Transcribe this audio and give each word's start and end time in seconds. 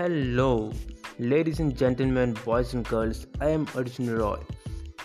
Hello, 0.00 0.72
ladies 1.18 1.60
and 1.60 1.76
gentlemen, 1.76 2.32
boys 2.42 2.72
and 2.72 2.88
girls. 2.88 3.26
I 3.38 3.50
am 3.50 3.66
Arjun 3.74 4.16
Roy, 4.16 4.38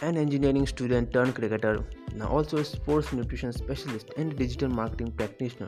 an 0.02 0.16
engineering 0.16 0.66
student 0.66 1.12
turned 1.12 1.36
cricketer, 1.36 1.84
now 2.14 2.30
also 2.30 2.60
a 2.60 2.64
sports 2.64 3.12
nutrition 3.12 3.52
specialist 3.52 4.12
and 4.16 4.38
digital 4.38 4.70
marketing 4.70 5.12
practitioner. 5.12 5.68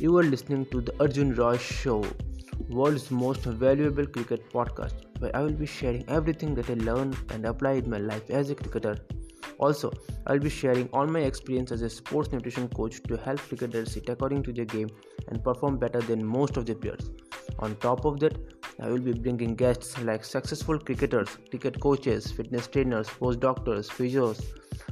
You 0.00 0.18
are 0.18 0.24
listening 0.24 0.66
to 0.72 0.80
the 0.80 0.92
Arjun 0.98 1.36
Roy 1.36 1.58
Show, 1.58 2.04
world's 2.68 3.08
most 3.12 3.44
valuable 3.44 4.04
cricket 4.04 4.50
podcast, 4.52 4.94
where 5.20 5.36
I 5.36 5.42
will 5.42 5.52
be 5.52 5.66
sharing 5.66 6.04
everything 6.08 6.56
that 6.56 6.68
I 6.68 6.74
learned 6.74 7.16
and 7.30 7.46
apply 7.46 7.74
in 7.74 7.88
my 7.88 7.98
life 7.98 8.28
as 8.30 8.50
a 8.50 8.56
cricketer. 8.56 8.96
Also, 9.58 9.92
I'll 10.26 10.40
be 10.40 10.50
sharing 10.50 10.88
all 10.88 11.06
my 11.06 11.20
experience 11.20 11.70
as 11.70 11.82
a 11.82 11.88
sports 11.88 12.32
nutrition 12.32 12.68
coach 12.68 13.00
to 13.04 13.16
help 13.16 13.38
cricketers 13.38 13.92
sit 13.92 14.08
according 14.08 14.42
to 14.42 14.52
their 14.52 14.64
game 14.64 14.90
and 15.28 15.44
perform 15.44 15.78
better 15.78 16.00
than 16.00 16.24
most 16.24 16.56
of 16.56 16.66
their 16.66 16.74
peers. 16.74 17.10
On 17.60 17.74
top 17.76 18.04
of 18.04 18.20
that, 18.20 18.55
I 18.79 18.89
will 18.89 18.99
be 18.99 19.13
bringing 19.13 19.55
guests 19.55 19.97
like 20.01 20.23
successful 20.23 20.79
cricketers, 20.79 21.37
cricket 21.49 21.79
coaches, 21.79 22.31
fitness 22.31 22.67
trainers, 22.67 23.07
postdoctors, 23.07 23.89
physios, 23.89 24.43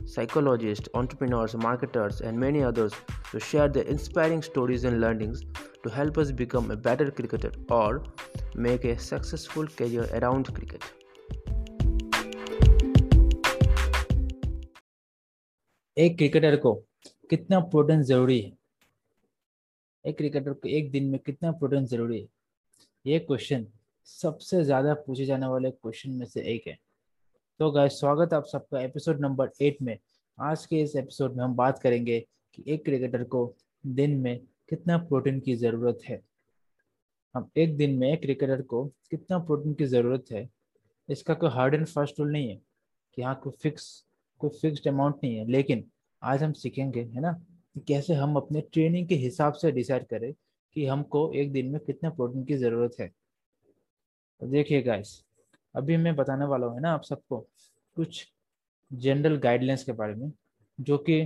psychologists, 0.05 0.88
entrepreneurs, 0.94 1.55
marketers, 1.55 2.22
and 2.22 2.40
many 2.40 2.64
others 2.64 2.94
to 3.32 3.40
share 3.40 3.68
their 3.68 3.84
inspiring 3.84 4.41
stories 4.41 4.84
and 4.84 5.02
learnings 5.02 5.44
to 5.84 5.90
help 5.90 6.18
us 6.18 6.32
become 6.32 6.72
a 6.72 6.76
better 6.76 7.09
cricketer 7.12 7.52
or 7.70 8.04
make 8.55 8.86
a 8.86 8.98
successful 8.98 9.68
career 9.68 10.08
around 10.14 10.54
cricket. 10.54 10.84
एक 15.98 16.18
cricketer 16.18 16.55
को 16.55 16.73
कितना 17.30 17.59
protein 17.72 18.04
जरूरी 18.09 18.40
है 18.40 18.52
एक 20.08 20.18
cricketer 20.18 20.54
को 20.54 20.68
एक 20.68 20.91
दिन 20.91 21.05
में 21.12 21.20
कितना 21.26 21.52
प्रोटीन 21.52 21.86
जरूरी 21.86 22.20
है 22.20 22.28
ये 23.05 23.19
क्वेश्चन 23.19 23.67
सबसे 24.09 24.63
ज़्यादा 24.65 24.93
पूछे 24.97 25.25
जाने 25.27 25.47
वाले 25.47 25.70
क्वेश्चन 25.70 26.11
में 26.11 26.25
से 26.27 26.41
एक 26.53 26.67
है। 26.67 26.77
तो 27.61 27.70
गाय 27.70 27.89
स्वागत 27.89 28.33
आप 28.34 28.45
सबका 28.47 28.81
एपिसोड 28.81 29.20
नंबर 29.20 29.51
एट 29.62 29.83
में। 29.83 29.97
आज 30.39 30.65
के 30.67 30.81
इस 30.83 30.95
एपिसोड 30.97 31.37
में 31.37 31.43
हम 31.45 31.55
बात 31.56 31.78
करेंगे 31.78 32.19
कि 32.55 32.65
एक 32.67 32.84
क्रिकेटर 32.84 33.25
को 33.25 33.43
दिन 33.84 34.17
में 34.19 34.39
कितना 34.69 34.97
प्रोटीन 34.98 35.41
की 35.41 35.55
ज़रूरत 35.55 35.98
है। 36.05 36.20
हम 37.34 37.48
एक 37.56 37.77
दिन 37.77 37.98
में 37.98 38.11
एक 38.12 38.20
क्रिकेटर 38.23 38.62
को 38.62 38.84
कितना 39.11 39.39
प्रोटीन 39.41 39.75
की 39.75 39.87
ज़रूरत 39.87 40.33
है, 40.33 40.48
इसका 41.09 41.34
कोई 41.34 41.50
हार्ड 41.50 41.75
एंड 41.75 41.87
फास्ट 41.87 42.21
रूल 42.21 42.33
नहीं 42.33 42.48
है 42.48 42.61
कि 43.17 43.23
हाँ 43.23 43.34
कोई 43.43 43.53
फिक्स 43.62 44.05
कोई 44.41 44.59
फिक्स्ड 44.61 44.89
अमाउंट 44.89 45.19
नहीं 45.25 45.37
है। 45.37 45.47
लेकिन 45.48 45.84
आज 46.23 46.43
हम 46.43 46.53
सीखेंगे, 46.55 47.03
है 47.03 47.21
ना 47.21 47.41
कैसे 47.89 48.15
हम 48.15 48.37
अपने 48.37 48.61
ट्रेनिंग 48.73 49.09
के 49.09 49.15
हिसाब 49.17 49.53
से 49.55 49.73
डिसाइड 49.73 50.06
करें 50.06 50.33
कि 50.77 50.86
हमको 50.86 51.30
एक 51.33 51.53
दिन 51.53 51.67
में 51.67 51.80
कितना 51.80 52.11
प्रोटीन 52.11 52.44
की 52.44 52.56
ज़रूरत 52.56 52.97
है। 53.00 53.08
तो 54.41 54.47
देखिए 54.47 54.83
गाइस 54.83 55.22
अभी 55.75 55.97
मैं 55.97 56.14
बताने 56.16 56.44
वाला 56.44 56.66
हूँ 56.66 56.81
ना 56.81 56.92
आप 56.92 57.03
सबको 57.03 57.39
कुछ 57.97 58.27
जनरल 58.91 59.36
गाइडलाइंस 59.36 59.84
के 59.84 59.92
बारे 59.92 60.14
में, 60.14 60.33
जो 60.81 60.98
कि 60.98 61.20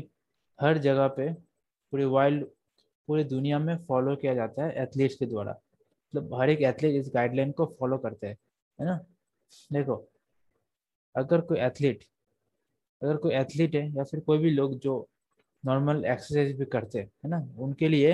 हर 0.58 0.78
जगह 0.78 1.08
पे 1.08 1.32
पूरे 1.92 2.04
वर्ल्ड 2.04 2.44
पूरी 3.08 3.24
दुनिया 3.24 3.58
में 3.58 3.76
फॉलो 3.86 4.16
किया 4.16 4.34
जाता 4.34 4.64
है 4.64 4.82
एथलीट्स 4.82 5.14
के 5.14 5.26
द्वारा। 5.26 5.52
मतलब 5.52 6.34
हर 6.34 6.50
एक 6.50 6.62
एथलीट 6.62 6.94
इस 6.94 7.10
गाइडलाइन 7.14 7.52
को 7.52 7.66
फॉलो 7.80 7.98
करते 7.98 8.26
हैं, 8.26 8.36
है 8.78 8.86
ना? 8.86 8.96
देखो, 9.72 10.08
अगर 11.14 11.40
कोई 11.40 11.58
एथलीट 11.58 12.04
अगर 13.02 13.16
कोई 13.16 13.34
एथलीट 13.34 13.74
है 13.74 13.88
या 13.96 14.04
फिर 14.04 14.20
कोई 14.20 14.38
भी 14.38 14.50
लोग 14.50 14.78
जो 14.78 15.08
नॉर्मल 15.64 16.04
एक्सरसाइज 16.04 16.58
भी 16.58 16.64
करते 16.64 16.98
हैं, 16.98 17.06
है 17.24 17.30
ना? 17.30 17.48
उनके 17.58 17.88
लिए 17.88 18.12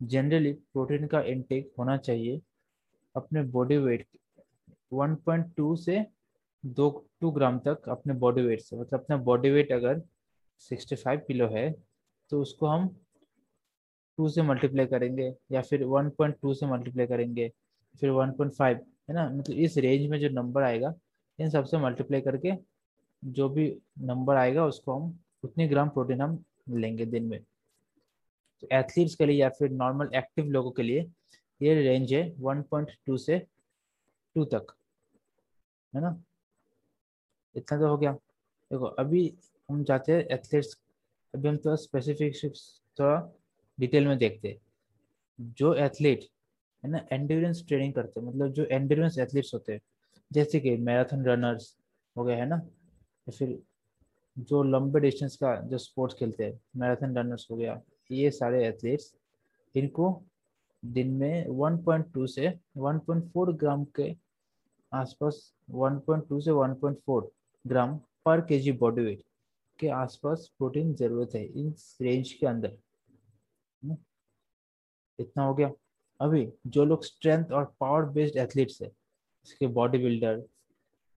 जनरली 0.00 0.52
प्रोटीन 0.52 1.06
का 1.06 1.20
इनटेक 1.22 1.72
होना 1.78 1.96
चाहिए 1.98 2.40
अपने 3.14 3.42
बॉडी 3.52 3.76
वेट 3.76 4.06
1.2 4.92 5.74
से 5.76 6.04
दो 6.64 6.88
टू 7.20 7.30
ग्राम 7.30 7.58
तक 7.58 7.88
अपने 7.88 8.14
बॉडी 8.16 8.42
वेट 8.42 8.60
से। 8.60 8.76
मतलब 8.76 9.00
अपना 9.00 9.16
बॉडी 9.24 9.50
वेट 9.50 9.72
अगर 9.72 10.02
65 10.60 11.26
किलो 11.26 11.48
है 11.48 11.70
तो 12.30 12.40
उसको 12.42 12.66
हम 12.66 12.88
टू 14.18 14.28
से 14.28 14.42
मल्टीप्लाई 14.42 14.86
करेंगे 14.86 15.32
या 15.52 15.60
फिर 15.62 15.82
1.2 15.84 16.54
से 16.54 16.66
मल्टीप्लाई 16.66 17.06
करेंगे, 17.06 17.48
फिर 17.94 18.10
1.5 18.10 18.80
है 19.08 19.14
ना? 19.14 19.28
मतलब 19.28 19.56
इस 19.56 19.76
रेंज 19.78 20.08
में 20.10 20.18
जो 20.20 20.28
नंबर 20.30 20.62
आएगा, 20.62 20.94
इन 21.38 21.50
सबसे 21.50 21.78
मल्टीप्लाई 21.78 22.20
करके 22.20 22.52
जो 23.22 23.48
भी 23.48 23.68
नंबर 24.00 24.36
आएगा, 24.36 24.64
उसको 24.66 24.92
हम 24.92 25.18
उतनी 25.44 25.66
ग्राम 25.68 25.88
प्रोटीन 25.88 26.20
हम 26.20 26.42
लेंगे 26.70 27.06
दिन 27.06 27.24
में। 27.24 27.40
तो 28.60 28.68
एथलीट्स 28.72 29.14
के 29.14 29.26
लिए 29.26 29.40
या 29.40 29.48
फिर 29.48 29.70
नॉर्मल 29.70 30.10
एक्टिव 30.14 30.46
लोगों 30.46 30.70
के 30.70 30.82
लिए 30.82 31.00
ये 31.62 31.74
रेंज 31.74 32.12
है 32.14 32.34
1.2 32.40 33.16
से 33.16 33.38
2 34.36 34.44
तक। 34.44 34.74
है 35.94 36.00
ना? 36.00 36.22
इतना 37.56 37.78
तो 37.78 37.88
हो 37.88 37.96
गया। 37.98 38.12
देखो, 38.12 38.84
अभी 38.84 39.34
हम 39.70 39.84
जाते 39.84 40.12
हैं 40.12 40.20
एथलीट्स 40.20 40.80
अभी 41.34 41.48
हम 41.48 41.56
थोड़ा 41.56 41.76
स्पेसिफिक 41.76 42.52
थोड़ा 43.00 43.38
डिटेल 43.80 44.06
में 44.06 44.18
देखते 44.18 44.48
हैं। 44.48 44.60
जो 45.40 45.74
एथलीट 45.74 46.24
है 46.84 46.90
ना 46.90 47.06
एंड्योरेंस 47.12 47.64
ट्रेनिंग 47.68 47.94
करते 47.94 48.20
मतलब 48.20 48.52
जो 48.52 48.64
एंड्योरेंस 48.64 49.18
एथलीट्स 49.18 49.54
होते 49.54 49.72
हैं, 49.72 49.80
जैसे 50.32 50.60
कि 50.60 50.76
मैराथन 50.76 51.24
रनर्स 51.24 51.76
हो 52.16 52.24
गए, 52.24 52.34
है 52.34 52.46
ना? 52.46 52.56
या 52.56 53.30
फिर 53.30 53.58
जो 54.38 54.62
लंबे 54.62 55.00
डिस्टेंस 55.00 55.36
का 55.36 55.54
जो 55.56 55.78
स्पोर्ट्स 55.78 56.16
खेलते 56.18 56.44
हैं 56.44 56.60
मैराथन 56.76 57.16
रनर्स 57.16 57.46
हो 57.50 57.56
गया 57.56 57.82
ये 58.10 58.30
सारे 58.30 58.66
एथलीट्स 58.66 59.14
इनको 59.74 60.10
दिन 60.82 61.10
में 61.10 61.46
1.2 61.46 62.26
से 62.26 62.48
1.4 62.78 63.52
ग्राम 63.52 63.84
के 63.96 64.14
आसपास 64.92 65.40
1.2 65.70 66.40
से 66.40 66.50
1.4 66.52 67.30
ग्राम 67.64 67.96
पर 68.24 68.40
केजी 68.40 68.72
बॉडी 68.72 69.02
वेट 69.02 69.22
के 69.78 69.88
आसपास 69.88 70.50
प्रोटीन 70.58 70.94
ज़रूरत 70.94 71.34
है 71.34 71.44
इन 71.44 71.74
रेंज 72.02 72.32
के 72.32 72.46
अंदर। 72.46 72.76
इतना 75.18 75.44
हो 75.44 75.54
गया। 75.54 75.70
अभी 76.20 76.48
जो 76.66 76.84
लोग 76.84 77.04
स्ट्रेंथ 77.04 77.52
और 77.52 77.64
पावर 77.80 78.04
बेस्ड 78.12 78.36
एथलीट्स 78.36 78.80
है, 78.82 78.88
इसके 79.44 79.66
बॉडी 79.66 79.98
बिल्डर 79.98 80.42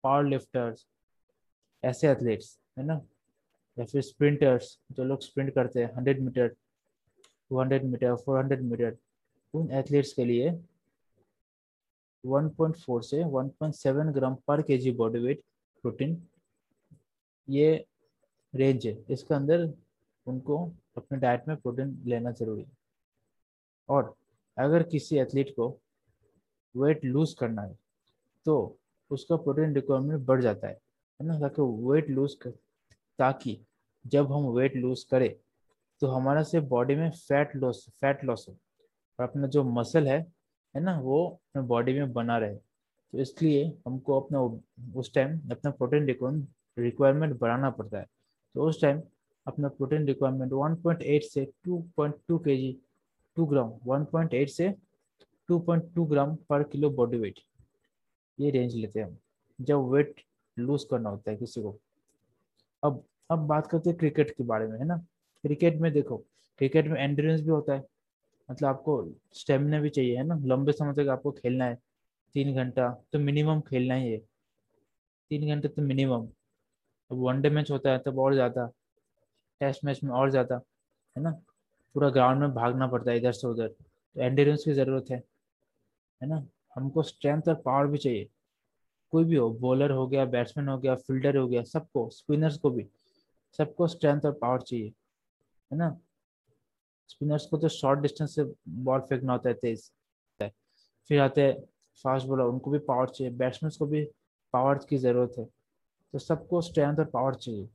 पावर 0.03 0.25
लिफ्टर्स 0.25 0.85
ऐसे 1.83 2.09
एथलीट्स 2.11 2.57
है 2.79 2.85
ना? 2.85 3.01
या 3.77 3.85
फिर 3.85 4.01
स्प्रिंटर्स 4.01 4.77
जो 4.91 5.03
लोग 5.03 5.21
स्प्रिंट 5.21 5.53
करते 5.55 5.83
हैं 5.83 5.93
hundred 5.95 6.21
metre 6.21 6.55
two 7.51 7.59
hundred 7.59 7.83
metre 7.83 8.15
four 8.15 8.37
hundred 8.39 8.61
metre 8.63 8.97
उन 9.53 9.71
एथलीट्स 9.79 10.13
के 10.13 10.25
लिए 10.25 10.51
1.4 12.23 13.01
से 13.03 13.23
1.7 13.33 14.11
ग्राम 14.13 14.35
पर 14.47 14.61
केजी 14.61 14.91
बॉडी 15.01 15.19
वेट 15.19 15.41
प्रोटीन 15.83 16.15
ये 17.47 17.73
रेंज 18.53 18.85
है। 18.87 18.95
इसके 19.09 19.33
अंदर 19.33 19.65
उनको 20.27 20.57
अपने 20.97 21.17
डाइट 21.19 21.47
में 21.47 21.55
प्रोटीन 21.57 21.95
लेना 22.05 22.31
ज़रूरी 22.31 22.61
है। 22.61 22.71
और 23.89 24.13
अगर 24.57 24.83
किसी 24.89 25.17
एथलीट 25.19 25.49
को 25.55 25.69
वेट 26.75 27.05
लूज 27.05 27.33
करना 27.39 27.61
है 27.61 27.77
तो 28.45 28.55
उसका 29.11 29.35
प्रोटीन 29.37 29.73
रिक्वायरमेंट 29.75 30.25
बढ़ 30.25 30.41
जाता 30.41 30.67
है। 30.67 30.73
है 31.19 31.27
ना? 31.27 31.39
ताकि 31.39 31.61
वेट 31.61 32.09
लूज 32.09 32.33
कर, 32.41 32.51
ताकि 33.19 33.59
जब 34.05 34.31
हम 34.31 34.47
वेट 34.51 34.75
लूज 34.75 35.03
करें 35.03 35.33
तो 36.01 36.07
हमारा 36.07 36.43
से 36.43 36.59
बॉडी 36.69 36.95
में 36.95 37.09
फैट 37.11 37.55
लॉस 37.55 37.85
फैट 38.01 38.23
लॉस 38.25 38.45
हो। 38.49 38.53
और 39.19 39.27
अपना 39.27 39.47
जो 39.47 39.63
मसल 39.63 40.07
है 40.07 40.19
है 40.75 40.81
ना, 40.81 40.99
वो 40.99 41.27
अपने 41.27 41.61
बॉडी 41.67 41.93
में 41.93 42.11
बना 42.13 42.37
रहे। 42.37 42.55
तो 42.55 43.19
इसलिए 43.19 43.63
हमको 43.87 44.19
अपना 44.19 44.39
उस 44.99 45.13
टाइम 45.13 45.39
अपना 45.51 45.71
प्रोटीन 45.71 46.05
रिक्वायरमेंट 46.77 47.37
बढ़ाना 47.39 47.69
पड़ता 47.69 47.99
है। 47.99 48.05
तो 48.55 48.67
उस 48.69 48.81
टाइम 48.81 49.01
अपना 49.47 49.67
प्रोटीन 49.69 50.05
रिक्वायरमेंट 50.07 50.53
1.8 50.53 51.23
से 51.23 51.45
2.2 51.67 52.37
केजी 52.39 52.71
2 53.37 53.45
ग्राम 53.45 53.71
1.8 53.87 54.49
से 54.49 54.69
2.2 55.49 56.05
ग्राम 56.05 56.35
पर 56.49 56.63
किलो 56.63 56.89
बॉडी 56.89 57.17
वेट 57.17 57.39
ये 58.39 58.51
रेंज 58.51 58.75
लेते 58.75 58.99
हैं 58.99 59.07
हम। 59.07 59.17
जब 59.59 59.89
वेट 59.89 60.21
लूज 60.57 60.83
करना 60.83 61.09
होता 61.09 61.31
है 61.31 61.37
किसी 61.37 61.61
को। 61.61 61.77
अब 62.83 63.03
अब 63.31 63.47
बात 63.47 63.67
करते 63.67 63.89
हैं 63.89 63.97
क्रिकेट 63.99 64.31
के 64.31 64.43
बारे 64.43 64.67
में, 64.67 64.77
है 64.79 64.85
ना। 64.85 64.99
क्रिकेट 65.43 65.79
में 65.81 65.91
देखो, 65.93 66.17
क्रिकेट 66.59 66.87
में 66.87 66.99
एंड्योरेंस 66.99 67.41
भी 67.41 67.49
होता 67.49 67.73
है। 67.73 67.83
मतलब 68.49 68.67
आपको 68.69 69.03
स्टेमिना 69.33 69.79
भी 69.81 69.89
चाहिए, 69.89 70.17
है 70.17 70.23
ना? 70.23 70.35
लंबे 70.45 70.71
समय 70.71 70.93
तक 70.93 71.09
आपको 71.09 71.31
खेलना 71.31 71.65
है, 71.65 71.75
तीन 72.35 72.53
घंटा 72.55 72.89
तो 73.13 73.19
मिनिमम 73.19 73.61
खेलना 73.61 73.95
ही 73.95 74.11
है। 74.11 74.17
तीन 75.31 75.47
घंटे 75.47 75.67
तो 75.67 75.81
मिनिमम 75.81 76.27
अब 77.11 77.17
वनडे 77.19 77.49
मैच 77.49 77.71
होता 77.71 77.91
है, 77.91 77.97
तब 77.99 78.19
और 78.19 78.33
ज़्यादा। 78.33 78.65
टेस्ट 79.61 79.85
मैच 79.85 80.03
में 80.03 80.11
और 80.11 80.29
ज़्यादा, 80.31 80.55
है 81.15 81.23
ना? 81.23 81.31
पूरा 81.95 82.09
ग्राउंड 82.09 82.39
में 82.39 82.53
भागना 82.53 82.87
पड़ता 82.87 83.11
है, 83.11 83.17
इधर 83.17 83.31
से 83.31 83.47
उधर। 83.47 83.67
तो 83.67 84.21
एंड्योरेंस 84.21 84.63
की 84.65 84.73
ज़रूरत 84.73 85.11
है 85.11 85.23
है 86.21 86.27
ना? 86.29 86.45
हमको 86.75 87.03
स्ट्रेंथ 87.03 87.47
और 87.47 87.55
पावर 87.55 87.87
भी 87.87 87.97
चाहिए। 87.97 88.27
कोई 89.13 89.23
भी 89.23 89.35
हो 89.35 89.49
बॉलर 89.51 89.91
हो 89.91 90.07
गया 90.07 90.25
बैट्समैन 90.25 90.67
हो 90.67 90.77
गया 90.77 90.95
फील्डर 90.95 91.37
हो 91.37 91.47
गया, 91.47 91.63
सबको 91.63 92.09
स्पिनर्स 92.09 92.57
को 92.57 92.69
भी, 92.69 92.85
सबको 93.59 93.87
स्ट्रेंथ 93.87 94.25
और 94.25 94.31
पावर 94.31 94.61
चाहिए। 94.61 94.91
है 95.71 95.77
ना? 95.77 95.97
स्पिनर्स 97.09 97.45
को 97.45 97.57
तो 97.57 97.67
शॉर्ट 97.69 97.99
डिस्टेंस 97.99 98.35
से 98.35 98.43
बॉल 98.67 98.99
फेंकना 98.99 99.33
होता 99.33 99.49
है, 99.49 99.55
तेज। 99.55 99.91
फिर 101.09 101.19
आते 101.21 101.41
हैं 101.41 101.59
फास्ट 102.03 102.27
बॉलर 102.27 102.43
उनको 102.43 102.71
भी 102.71 102.79
पावर 102.79 103.09
चाहिए। 103.09 103.33
बैट्समैन 103.33 103.71
को 103.79 103.85
भी 103.85 104.03
पावर 104.53 104.79
की 104.89 104.97
ज़रूरत 104.97 105.33
है। 105.37 105.45
तो 106.13 106.19
सबको 106.19 106.61
स्ट्रेंथ 106.61 106.97
और 106.99 107.05
पावर 107.05 107.35
चाहिए, 107.35 107.67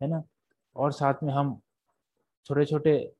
है 0.00 0.08
ना? 0.08 0.22
और 0.76 0.92
साथ 0.92 1.22
में 1.22 1.32
हम 1.32 1.58
छोटे 2.46 2.64
छोटे 2.64 3.12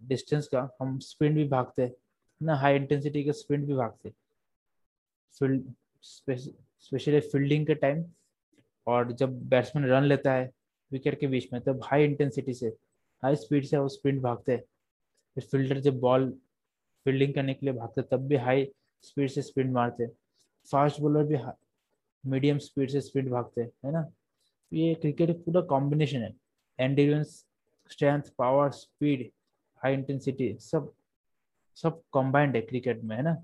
डिस्टेंस 0.00 0.48
का, 0.48 0.68
हम 0.80 0.98
स्पिन 0.98 1.34
भी 1.34 1.48
भागते 1.48 1.82
हैं 1.82 1.92
ना? 2.40 2.54
हाई 2.56 2.76
इंटेंसिटी 2.76 3.24
के 3.24 3.32
स्पिन 3.32 3.66
भी 3.66 3.74
भागते 3.74 4.12
फ़ील्ड 5.34 5.72
स्पेशली 6.02 7.20
फील्डिंग 7.20 7.66
के 7.66 7.74
टाइम 7.74 8.04
और 8.86 9.12
जब 9.12 9.32
बैट्समैन 9.48 9.86
रन 9.86 10.04
लेता 10.04 10.32
है 10.32 10.50
विकेट 10.90 11.18
के 11.20 11.26
बीच 11.26 11.52
में, 11.52 11.60
तब 11.62 11.80
हाई 11.84 12.04
इंटेंसिटी 12.04 12.54
से 12.54 12.76
हाई 13.22 13.36
स्पीड 13.36 13.64
से 13.64 13.78
वो 13.78 13.88
स्पिन 13.88 14.20
भागते 14.20 14.56
फिर 15.36 15.44
फील्डर 15.44 15.80
जब 15.80 15.98
बॉल 16.00 16.30
फील्डिंग 17.06 17.34
करने 17.34 17.54
के 17.54 17.66
लिए 17.66 17.74
भागते 17.74 18.02
तब 18.10 18.26
भी 18.28 18.36
हाई 18.36 18.68
स्पीड 19.02 19.30
से 19.30 19.42
स्पिन 19.42 19.70
मारते 19.72 20.06
फास्ट 20.68 21.00
बॉलर 21.00 21.24
भी 21.24 21.38
मीडियम 22.24 22.58
स्पीड 22.58 22.90
से 22.90 23.00
स्पीड 23.00 23.28
भागते 23.30 23.60
है 23.62 23.92
ना? 23.92 24.06
ये 24.72 24.94
क्रिकेट 24.94 25.30
पूरा 25.44 25.60
कॉम्बिनेशन 25.60 26.22
है। 26.22 26.34
Endurance 26.78 27.44
strength, 27.90 28.22
power, 28.38 28.70
speed, 28.70 29.30
high 29.82 29.94
intensity 29.94 30.54
सब 30.60 30.92
सब 31.76 32.02
कॉम्बाइंड 32.12 32.56
है 32.56 32.62
क्रिकेट 32.62 33.02
में, 33.04 33.16
है 33.16 33.22
ना? 33.22 33.34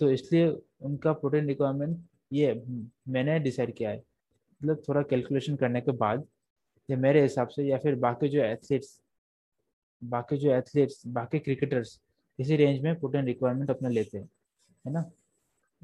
तो 0.00 0.10
इसलिए 0.10 0.48
उनका 0.80 1.12
प्रोटीन 1.12 1.46
रिक्वायरमेंट 1.46 1.98
ये 2.32 2.52
मैंने 3.08 3.38
डिसाइड 3.40 3.74
किया 3.76 3.90
है। 3.90 4.02
मतलब 4.60 4.82
थोड़ा 4.88 5.02
कैलकुलेशन 5.02 5.56
करने 5.56 5.80
के 5.80 5.92
बाद, 5.92 6.26
ये 6.88 6.96
मेरे 6.96 7.22
हिसाब 7.22 7.48
से, 7.48 7.64
या 7.64 7.78
फिर 7.78 7.94
बाकी 7.94 8.28
जो 8.28 8.42
एथलीट्स 8.42 9.00
बाकी 10.04 10.36
जो 10.36 10.50
एथलीट्स 10.50 11.06
बाकी 11.06 11.38
क्रिकेटर्स 11.38 12.00
इसी 12.38 12.56
रेंज 12.56 12.82
में 12.82 12.98
प्रोटीन 13.00 13.24
रिक्वायरमेंट 13.24 13.70
अपने 13.70 13.88
लेते 13.88 14.18
हैं, 14.18 14.30
है 14.86 14.92
ना? 14.92 15.10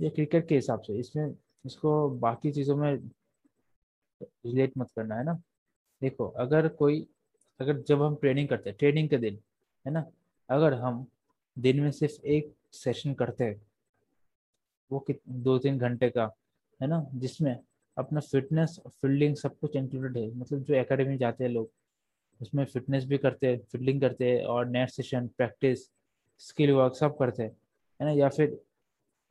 ये 0.01 0.11
क्रिकेट 0.11 0.49
के 0.49 0.55
हिसाब 0.55 0.81
से, 0.81 0.99
इसमें, 0.99 1.35
इसको 1.67 2.11
बाकी 2.11 2.53
चीज़ों 2.53 2.77
में 2.77 3.11
रिलेट 4.23 4.73
मत 4.79 4.91
करना, 4.97 5.15
है 5.15 5.25
ना? 5.25 5.43
देखो, 6.03 6.29
अगर 6.29 6.69
कोई, 6.69 7.09
अगर 7.61 7.81
जब 7.83 8.03
हम 8.03 8.17
ट्रेनिंग 8.17 8.49
करते 8.49 8.71
हैं 8.71 8.77
ट्रेनिंग 8.79 9.09
के 9.09 9.19
दिन, 9.19 9.39
है 9.87 9.93
ना? 9.93 10.07
अगर 10.51 10.75
हम 10.75 11.07
दिन 11.59 11.81
में 11.81 11.91
सिर्फ़ 11.91 12.27
एक 12.27 12.55
सेशन 12.73 13.15
करते 13.15 13.45
हैं, 13.45 13.63
वो 14.91 14.99
कित, 14.99 15.21
दो 15.29 15.59
तीन 15.59 15.79
घंटे 15.79 16.11
का, 16.11 16.35
है 16.83 16.89
ना? 16.89 17.07
जिसमें 17.15 17.61
अपना 17.99 18.21
फिटनेस 18.21 18.81
फील्डिंग 18.89 19.37
सब 19.37 19.59
कुछ 19.59 19.77
इंक्लूडेड 19.77 20.17
है 20.17 20.35
मतलब 20.35 20.63
जो 20.63 20.75
एकेडमी 20.75 21.17
जाते 21.17 21.45
हैं 21.45 21.51
लोग 21.51 21.71
उसमें 22.41 22.65
फिटनेस 22.65 23.05
भी 23.05 23.19
करते 23.19 23.47
हैं 23.47 23.59
फील्डिंग 23.73 24.01
करते 24.01 24.31
हैं 24.31 24.45
और 24.45 24.67
net 24.69 24.91
session 24.91 25.27
practice 25.29 25.87
skill 26.41 26.71
work 26.73 26.95
सब 26.95 27.17
करते, 27.19 27.43
हैं 27.43 27.51
है 28.01 28.07
ना? 28.07 28.13
या 28.13 28.29
फिर 28.29 28.59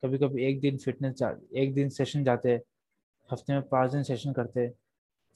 कभी 0.03 0.17
कभी 0.17 0.43
एक 0.45 0.59
दिन 0.59 0.77
फिटनेस 0.77 1.21
एक 1.55 1.73
दिन 1.73 1.89
सेशन 1.89 2.23
जाते 2.23 2.51
हैं 2.51 2.61
हफ़्ते 3.29 3.53
में 3.53 3.61
पाँच 3.61 3.91
दिन 3.91 4.03
सेशन 4.03 4.33
करते 4.33 4.59
हैं 4.59 4.73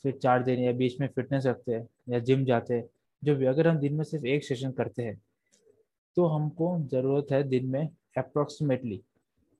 फिर 0.03 0.17
चार 0.17 0.43
दिन 0.43 0.59
या 0.59 0.71
बीच 0.71 0.99
में 1.01 1.07
फिटनेस 1.07 1.45
रखते 1.45 1.73
हैं 1.73 1.87
या 2.09 2.19
जिम 2.19 2.43
जाते 2.45 2.73
हैं 2.73 2.83
जो 3.23 3.35
भी। 3.35 3.45
अगर 3.45 3.67
हम 3.67 3.77
दिन 3.79 3.93
में 3.93 4.03
सिर्फ़ 4.03 4.25
एक 4.25 4.43
सेशन 4.43 4.71
करते 4.71 5.03
हैं 5.03 5.21
तो 6.17 6.25
हमको 6.27 6.77
ज़रूरत 6.91 7.31
है 7.31 7.41
दिन 7.43 7.65
में 7.67 7.87
अप्रोक्सीमेटली 8.17 9.01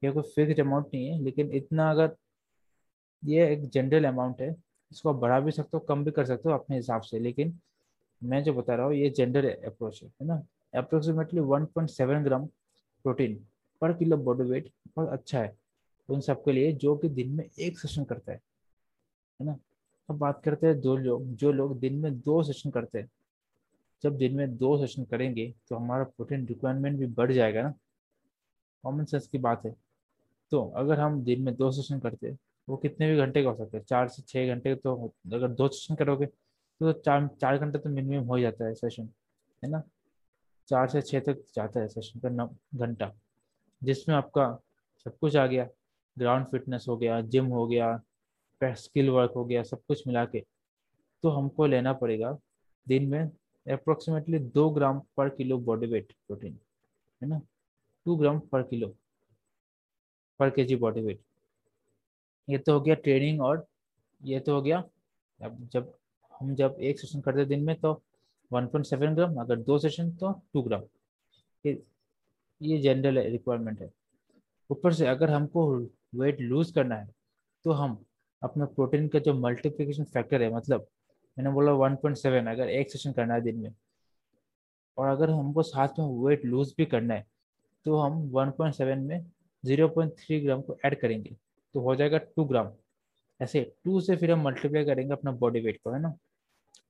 ये 0.02 0.12
कोई 0.12 0.24
फिक्स 0.36 0.60
अमाउंट 0.60 0.88
नहीं 0.94 1.08
है, 1.08 1.22
लेकिन 1.24 1.52
इतना 1.54 1.90
अगर 1.92 2.16
ये 3.24 3.48
एक 3.54 3.68
जनरल 3.70 4.06
अमाउंट 4.06 4.42
है, 4.42 4.56
इसको 4.92 5.10
आप 5.10 5.16
बढ़ा 5.16 5.40
भी 5.40 5.52
सकते 5.52 5.78
हो, 5.78 5.80
कम 5.80 6.04
भी 6.06 6.12
कर 6.12 6.26
सकते 6.26 6.50
हो 6.50 6.56
अपने 6.56 6.76
हिसाब 6.76 7.02
से, 7.02 7.20
लेकिन 7.20 7.58
मैं 8.22 8.44
जो 8.44 8.54
बता 8.54 8.76
रहा 8.76 8.86
हूँ, 8.86 8.94
ये 8.94 9.10
जेंडर 9.10 9.46
अप्रोच 9.66 10.02
है 10.04 10.28
ना? 10.28 10.42
अप्रोक्सीमेटली 10.74 11.40
1.7 11.42 12.24
ग्राम 12.24 12.46
प्रोटीन 13.06 13.36
पर 13.82 13.94
किलो 13.94 14.18
बॉडी 14.18 14.44
वेट 14.44 14.70
बहुत 14.96 15.10
अच्छा 15.10 15.40
है 15.40 15.56
उन 16.10 16.22
सबके 16.22 16.52
लिए, 16.52 16.72
जो 16.74 16.96
कि 16.98 17.10
दिन 17.10 17.32
में 17.32 17.44
एक 17.60 17.80
सेशन 17.80 18.04
करता 18.04 18.32
है 18.32 18.42
है 19.40 19.46
ना? 19.46 19.58
अब 20.10 20.18
बात 20.18 20.42
करते 20.44 20.68
हैं 20.68 20.80
दो 20.82 20.96
लोग, 20.98 21.26
जो 21.26 21.52
लोग 21.52 21.80
दिन 21.80 21.96
में 21.96 22.20
दो 22.20 22.42
सेशन 22.44 22.70
करते 22.70 23.00
हैं। 23.00 23.10
जब 24.04 24.18
दिन 24.18 24.36
में 24.36 24.56
दो 24.58 24.78
सेशन 24.78 25.04
करेंगे 25.06 25.54
तो 25.70 25.76
हमारा 25.76 26.04
प्रोटीन 26.06 26.46
रिक्वायरमेंट 26.48 26.98
भी 27.00 27.08
बढ़ 27.08 27.32
जाएगा 27.32 27.62
ना? 27.62 27.74
कॉमन 28.84 29.06
सेंस 29.06 29.28
की 29.28 29.38
बात 29.38 29.66
है। 29.66 29.76
तो 30.52 30.64
अगर 30.78 31.00
हम 31.00 31.22
दिन 31.24 31.42
में 31.42 31.56
दो 31.56 31.72
सेशन 31.72 32.00
करते 32.00 32.28
हैं, 32.28 32.38
वो 32.68 32.78
कितने 32.78 33.12
भी 33.12 33.18
घंटे 33.18 33.44
का 33.44 33.50
हो 33.50 33.56
सकते 33.58 33.78
हैं? 33.78 33.84
चार 33.86 34.08
से 34.08 34.22
छः 34.22 34.54
घंटे 34.54 34.76
तो 34.76 34.96
अगर 35.34 35.48
दो 35.50 35.68
सेशन 35.68 35.96
करोगे 35.96 36.28
तो 36.82 36.92
चार 36.96 37.28
चार 37.42 37.58
घंटे 37.58 37.80
तो 37.80 37.90
मिनिमम 37.90 38.28
हो 38.28 38.40
जाता 38.40 38.66
है 38.66 38.74
सेशन 38.76 39.10
है 39.64 39.70
ना? 39.70 39.82
चार 40.70 40.88
से 40.90 41.02
छः 41.02 41.20
तक 41.20 41.44
जाता 41.56 41.80
है 41.80 41.88
सेशन 41.88 42.20
का 42.20 42.30
नौ 42.30 42.48
घंटा। 42.76 43.12
जिसमें 43.82 44.16
आपका 44.16 44.48
सब 45.06 45.18
कुछ 45.18 45.36
आ 45.36 45.46
गया 45.48 45.68
ग्राउंड 46.18 46.46
फिटनेस 46.48 46.86
हो 46.90 46.98
गया 46.98 47.20
जिम 47.24 47.46
हो 47.48 47.66
गया 47.68 48.00
स्किल 48.62 49.10
वर्क 49.10 49.32
हो 49.36 49.44
गया, 49.46 49.64
सब 49.64 49.82
कुछ 49.88 50.08
मिला 50.08 50.24
के 50.26 50.40
तो 51.24 51.30
हमको 51.30 51.66
लेना 51.66 51.94
पड़ेगा 51.94 52.38
दिन 52.88 53.08
में 53.10 53.20
अप्रोक्सीमेटली 53.66 54.40
दो 54.40 54.70
ग्राम 54.70 55.00
पर 55.18 55.30
किलो 55.30 55.58
बॉडी 55.60 55.88
वेट 55.88 56.12
प्रोटीन 56.28 56.58
है 57.22 57.28
ना? 57.30 57.42
टू 58.06 58.16
ग्राम 58.16 58.40
पर 58.42 58.64
किलो 58.64 58.88
पर 60.40 60.50
के 60.50 60.64
जी 60.64 60.76
बॉडी 60.76 61.02
वेट 61.02 61.22
ये 62.48 62.58
तो 62.58 62.74
हो 62.74 62.82
गया 62.82 62.96
ट्रेनिंग 62.96 63.42
और 63.42 63.66
ये 64.22 64.40
तो 64.40 64.54
हो 64.56 64.62
गया, 64.62 64.84
अब 65.40 65.68
जब 65.74 65.94
हम 66.40 66.54
जब 66.56 66.76
एक 66.80 67.00
सेशन 67.00 67.22
करते 67.22 67.46
दिन 67.46 67.64
में 67.64 67.76
तो 67.78 67.94
1.7 68.52 69.16
ग्राम 69.16 69.36
अगर 69.42 69.56
दो 69.62 69.78
सेशन 69.80 70.12
तो 70.18 70.32
2 70.56 70.62
ग्राम 70.64 70.82
ये 71.66 71.82
ये 72.62 72.78
जनरल 72.82 73.20
रिक्वायरमेंट 73.22 73.82
है। 73.82 73.90
ऊपर 74.70 74.94
से 74.94 75.08
अगर 75.08 75.30
हमको 75.30 75.68
वेट 76.16 76.42
लूज 76.42 76.72
करना 76.72 76.96
है 76.96 77.08
तो 77.66 77.72
हम 77.74 77.98
अपना 78.42 78.66
प्रोटीन 78.68 79.08
का 79.08 79.20
जो 79.20 79.34
मल्टीप्लिकेशन 79.36 80.04
फैक्टर 80.06 80.42
है 80.42 80.54
मतलब 80.56 80.88
मैंने 81.38 81.52
बोला 81.52 81.72
1.7 81.88 82.48
अगर 82.48 82.70
एक 82.70 82.92
सेशन 82.92 83.12
करना 83.12 83.34
है 83.34 83.42
दिन 83.42 83.58
में, 83.58 83.74
और 84.98 85.08
अगर 85.08 85.30
हमको 85.30 85.64
साथ 85.64 86.00
में 86.00 86.06
वेट 86.26 86.46
लूज 86.46 86.74
भी 86.78 86.86
करना 86.86 87.14
है 87.14 87.26
तो 87.86 87.98
हम 87.98 88.32
1.7 88.32 88.98
में 89.00 89.26
0.3 89.64 90.44
ग्राम 90.44 90.62
को 90.62 90.78
ऐड 90.86 91.00
करेंगे। 91.02 91.36
तो 91.76 91.82
हो 91.82 91.96
जाएगा 91.96 92.18
2 92.30 92.46
ग्राम 92.48 92.72
ऐसे 93.40 93.62
टू 93.86 94.02
से 94.02 94.16
फिर 94.16 94.32
हम 94.32 94.44
मल्टीप्लाई 94.44 94.86
करेंगे 94.86 95.14
अपना 95.14 95.32
बॉडी 95.34 95.60
वेट 95.60 95.80
को, 95.84 95.92
है 95.92 96.02
ना? 96.02 96.14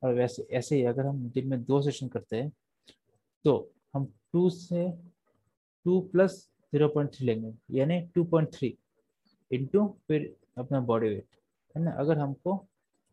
और 0.03 0.13
वैसे, 0.13 0.47
ऐसे 0.51 0.75
ही 0.75 0.83
अगर 0.85 1.05
हम 1.05 1.29
दिन 1.29 1.47
में 1.47 1.63
दो 1.63 1.81
सेशन 1.81 2.07
करते 2.07 2.37
हैं 2.37 2.51
तो 3.45 3.71
हम 3.93 4.05
टू 4.33 4.49
से 4.49 4.89
two 5.85 5.99
plus 6.11 6.33
zero 6.73 6.87
point 6.87 7.13
three 7.13 7.25
लेंगे, 7.25 7.53
यानी 7.71 8.01
टू 8.15 8.23
पॉइंट 8.23 8.49
थ्री 8.53 8.77
इंटू 9.51 9.87
फिर 10.07 10.33
अपना 10.57 10.79
बॉडी 10.81 11.07
वेट 11.07 11.25
है 11.75 11.83
ना? 11.83 11.91
अगर 11.91 12.17
हमको 12.17 12.55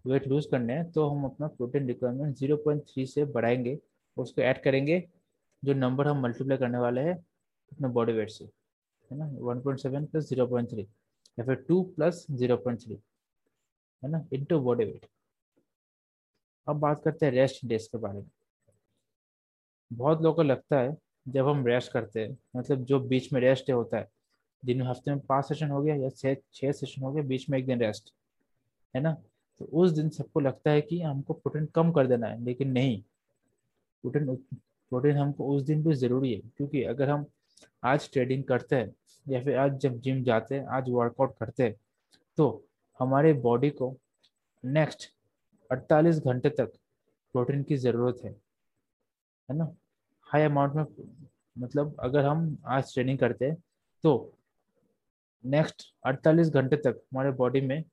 वेट 0.04 0.26
लूज 0.28 0.46
करने 0.46 0.72
है 0.74 0.90
तो 0.92 1.06
हम 1.08 1.24
अपना 1.24 1.46
protein 1.48 1.86
requirement 1.86 2.36
zero 2.36 2.56
point 2.56 2.82
three 2.88 3.06
से 3.06 3.24
बढ़ाएँगे 3.26 3.74
और 4.16 4.22
उसको 4.22 4.42
ऐड 4.42 4.62
करेंगे, 4.62 5.02
जो 5.62 5.74
नंबर 5.74 6.06
हम 6.08 6.22
मल्टीप्लाई 6.22 6.58
करने 6.58 6.78
वाले 6.78 7.00
हैं, 7.00 7.14
अपने 7.72 7.88
बॉडी 7.88 8.12
वेट 8.12 8.30
से, 8.30 8.44
है 8.44 9.18
ना? 9.18 9.26
One 9.26 9.60
point 9.60 9.80
seven 9.80 10.04
plus 10.06 10.28
zero 10.28 10.46
point 10.46 10.70
three 10.70 10.82
या 11.38 11.44
फिर 11.44 11.54
two 11.68 11.82
plus 11.96 12.26
zero 12.30 12.56
point 12.56 12.80
three 12.82 12.98
है 14.02 14.10
ना? 14.10 14.24
इंटू 14.32 14.60
बॉडी 14.60 14.84
वेट 14.84 15.06
अब 16.66 16.76
बात 16.80 17.02
करते 17.04 17.26
हैं 17.26 17.32
रेस्ट 17.32 17.64
डेज़ 17.66 17.86
के 17.88 17.98
बारे 17.98 18.18
में। 18.18 18.30
बहुत 19.90 20.22
लोगों 20.22 20.34
को 20.36 20.42
लगता 20.42 20.78
है, 20.80 20.96
जब 21.28 21.48
हम 21.48 21.66
रेस्ट 21.66 21.92
करते 21.92 22.20
हैं 22.20 22.36
मतलब 22.56 22.84
जो 22.84 23.00
बीच 23.02 23.32
में 23.32 23.40
रेस्ट 23.40 23.66
डे 23.66 23.72
होता 23.72 23.98
है, 23.98 24.08
दिन 24.62 24.82
हफ़्ते 24.82 25.10
में 25.10 25.20
पाँच 25.20 25.44
सेशन 25.44 25.70
हो 25.70 25.82
गया 25.82 25.94
या 25.96 26.08
छः 26.10 26.36
छः 26.54 26.72
सेशन 26.72 27.02
हो 27.02 27.12
गया, 27.12 27.22
बीच 27.24 27.48
में 27.50 27.58
एक 27.58 27.66
दिन 27.66 27.80
रेस्ट 27.80 28.12
है 28.94 29.00
ना? 29.02 29.12
तो 29.60 29.64
उस 29.64 29.90
दिन 29.90 30.08
सबको 30.10 30.40
लगता 30.40 30.70
है 30.70 30.80
कि 30.80 31.00
हमको 31.00 31.34
प्रोटीन 31.34 31.66
कम 31.74 31.90
कर 31.92 32.06
देना 32.06 32.26
है, 32.26 32.44
लेकिन 32.44 32.70
नहीं। 32.70 33.00
प्रोटीन 34.04 34.34
प्रोटीन 34.92 35.16
हमको 35.16 35.46
उस 35.54 35.62
दिन 35.62 35.82
भी 35.84 35.94
ज़रूरी 35.94 36.32
है, 36.34 36.40
क्योंकि 36.56 36.82
अगर 36.84 37.10
हम 37.10 37.26
आज 37.84 38.10
ट्रेडिंग 38.12 38.44
करते 38.44 38.76
हैं, 38.76 38.94
या 39.26 39.42
फिर 39.44 39.56
आज 39.58 39.78
जब 39.80 40.00
जिम 40.00 40.22
जाते 40.24 40.54
हैं, 40.54 40.66
आज 40.66 40.90
वर्कआउट 40.90 41.34
करते 41.38 41.62
हैं 41.62 41.74
तो 42.38 42.64
हमारे 43.00 43.32
बॉडी 43.34 43.70
को 43.70 43.96
नेक्स्ट 44.64 45.10
48 45.72 46.18
घंटे 46.18 46.50
तक 46.50 46.66
प्रोटीन 47.32 47.62
की 47.62 47.76
ज़रूरत 47.76 48.20
है। 48.24 48.30
है 49.50 49.56
ना? 49.56 49.74
हाई 50.22 50.42
अमाउंट 50.42 50.72
में 50.74 50.84
मतलब 51.58 51.96
अगर 52.00 52.24
हम 52.24 52.58
आज 52.66 52.92
ट्रेनिंग 52.94 53.18
करते 53.18 53.44
हैं 53.44 53.56
तो 54.02 54.32
नेक्स्ट 55.44 55.94
48 56.06 56.50
घंटे 56.50 56.76
तक 56.76 57.00
हमारे 57.12 57.30
बॉडी 57.30 57.60
में 57.60 57.84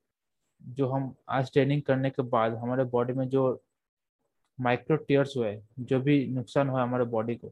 जो 0.62 0.88
हम 0.88 1.16
आज 1.30 1.52
ट्रेनिंग 1.52 1.82
करने 1.82 2.10
के 2.10 2.22
बाद 2.22 2.54
हमारे 2.54 2.84
बॉडी 2.84 3.14
में 3.14 3.30
जो 3.30 3.64
माइक्रो 4.62 4.96
टीयर्स 4.98 5.38
हुए, 5.38 5.62
जो 5.80 6.00
भी 6.00 6.28
नुकसान 6.28 6.70
हुआ 6.70 6.84
हमारे 6.84 7.06
बॉडी 7.06 7.36
को, 7.36 7.48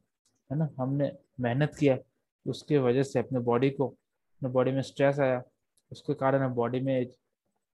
है 0.51 0.57
ना? 0.57 0.69
हमने 0.79 1.11
मेहनत 1.39 1.75
किया, 1.79 1.97
उसके 2.47 2.77
वजह 2.77 3.03
से 3.03 3.19
अपने 3.19 3.39
बॉडी 3.39 3.69
को, 3.69 3.87
अपने 3.87 4.49
बॉडी 4.49 4.71
में 4.71 4.81
स्ट्रेस 4.81 5.19
आया, 5.19 5.43
उसके 5.91 6.13
कारण 6.13 6.53
बॉडी 6.53 6.79
में 6.79 7.01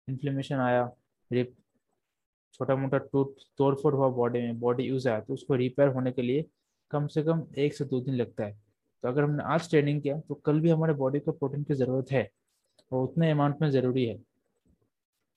इन्फ्लेमेशन 0.10 0.56
आया 0.56 0.92
छोटा 2.54 2.76
मोटा 2.76 2.98
टूट 2.98 3.36
तोड़ 3.58 3.74
फोड़ 3.76 3.94
हुआ 3.96 4.08
बॉडी 4.12 4.40
में 4.40 4.60
बॉडी 4.60 4.84
यूज़ 4.84 5.08
आया 5.10 5.20
तो 5.20 5.34
उसको 5.34 5.56
रिपेयर 5.56 5.90
होने 5.90 6.12
के 6.12 6.22
लिए 6.22 6.46
कम 6.92 7.08
से 7.08 7.24
कम 7.24 7.44
एक 7.58 7.74
से 7.74 7.86
दो 7.86 8.00
दिन 8.02 8.16
लगता 8.16 8.44
है। 8.44 8.52
तो 9.04 9.08
अगर 9.08 9.24
हमने 9.24 9.44
आज 9.44 9.70
ट्रेनिंग 9.70 10.02
किया 10.02 10.20
तो 10.20 10.36
कल 10.46 10.60
भी 10.60 10.70
हमारे 10.70 10.94
बॉडी 10.94 11.20
को 11.20 11.32
प्रोटीन 11.32 11.64
की 11.64 11.74
ज़रूरत 11.74 12.12
है, 12.12 12.30
और 12.92 13.04
उतने 13.04 13.32
अमाउंट 13.32 13.62
में 13.62 13.70
ज़रूरी 13.72 14.06
है, 14.06 14.20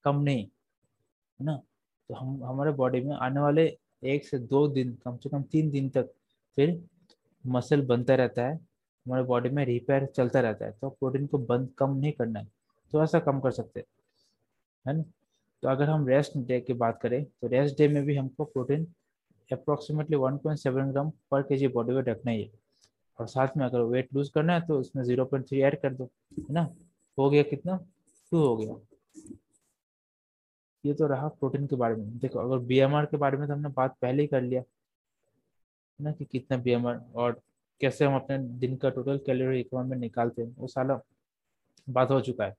कम 0.04 0.20
नहीं, 0.20 0.44
है 0.44 1.46
ना? 1.46 1.56
तो 2.10 2.14
हम, 2.14 2.44
हमारे 2.44 2.72
बॉडी 2.72 3.00
में 3.00 3.14
आने 3.16 3.40
वाले 3.40 3.66
एक 4.04 4.24
से 4.24 4.38
दो 4.40 4.66
दिन, 4.68 4.92
कम 5.04 5.16
से 5.16 5.28
कम 5.30 5.42
तीन 5.42 5.70
दिन 5.70 5.88
तक 5.88 6.12
फिर 6.58 6.80
मसल 7.44 7.82
बनता 7.86 8.14
रहता 8.14 8.42
है, 8.42 8.54
हमारे 9.06 9.22
बॉडी 9.24 9.48
में 9.48 9.64
रिपेयर 9.66 10.06
चलता 10.06 10.40
रहता 10.40 10.64
है 10.64 10.72
तो 10.72 10.88
प्रोटीन 10.90 11.26
को 11.26 11.38
बंद 11.40 11.68
कम 11.78 11.96
नहीं 11.96 12.12
करना 12.12 12.40
है 12.40 12.46
थोड़ा 12.92 13.06
सा 13.06 13.18
कम 13.20 13.40
कर 13.40 13.50
सकते 13.52 13.80
हैं, 13.80 13.86
है 14.86 14.96
ना? 14.96 15.04
तो 15.64 15.70
अगर 15.70 15.84
हम 15.84 16.08
रेस्ट 16.08 16.32
डे 16.36 16.60
की 16.60 16.72
बात 16.72 17.00
करें 17.02 17.24
तो 17.24 17.46
रेस्ट 17.46 17.78
डे 17.78 17.88
में 17.88 18.04
भी 18.04 18.16
हमको 18.16 18.44
प्रोटीन 18.44 18.84
अप्रोक्सीमेटली 19.52 20.16
1.7 20.16 20.90
ग्राम 20.92 21.10
पर 21.10 21.42
के 21.42 21.56
जी 21.56 21.68
बॉडी 21.68 21.92
वेट 21.92 22.08
रखना 22.08 22.32
ही 22.32 22.50
और 23.20 23.26
साथ 23.26 23.48
में 23.56 23.66
अगर 23.66 23.80
वेट 23.80 24.14
लूज 24.14 24.28
करना 24.28 24.54
है 24.54 24.66
तो 24.66 24.78
उसमें 24.78 25.04
0.3 25.04 25.62
ऐड 25.62 25.80
कर 25.80 25.94
दो, 25.94 26.04
है 26.38 26.52
ना? 26.54 26.74
हो 27.18 27.30
गया 27.30 27.42
कितना? 27.42 27.86
टू 28.30 28.38
हो 28.38 28.56
गया। 28.56 28.74
ये 30.84 30.94
तो 30.94 31.06
रहा 31.06 31.28
प्रोटीन 31.28 31.66
के 31.66 31.76
बारे 31.76 31.94
में। 31.94 32.18
देखो, 32.18 32.38
अगर 32.38 32.58
बीएमआर 32.58 33.06
के 33.06 33.16
बारे 33.16 33.36
में 33.36 33.48
तो 33.48 33.54
हमने 33.54 33.68
बात 33.68 33.96
पहले 34.02 34.22
ही 34.22 34.28
कर 34.28 34.42
लिया, 34.42 34.60
है 34.60 36.04
ना? 36.04 36.12
कि 36.12 36.24
कितना 36.24 36.56
बीएमआर 36.58 37.04
और 37.14 37.40
कैसे 37.80 38.04
हम 38.04 38.14
अपने 38.14 38.38
दिन 38.38 38.76
का 38.76 38.90
टोटल 38.90 39.18
कैलोरी 39.18 39.56
रिक्वायरमेंट 39.56 40.00
निकालते 40.00 40.42
हैं, 40.42 40.56
वो 40.56 40.66
सारा 40.66 41.00
बात 41.88 42.10
हो 42.10 42.20
चुका 42.20 42.44
है। 42.44 42.54